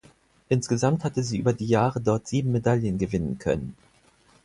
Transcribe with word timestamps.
Insgesamt 0.49 1.03
hatte 1.03 1.21
sie 1.21 1.37
über 1.37 1.53
die 1.53 1.67
Jahre 1.67 2.01
dort 2.01 2.27
sieben 2.27 2.51
Medaillen 2.53 2.97
gewinnen 2.97 3.37
können. 3.37 3.75